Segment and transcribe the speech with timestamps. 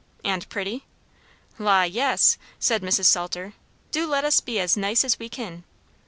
[0.25, 0.83] "And pretty?"
[1.59, 1.83] "La!
[1.83, 3.05] yes," said Mrs.
[3.05, 3.53] Salter.
[3.91, 5.63] "Do let us be as nice as we kin."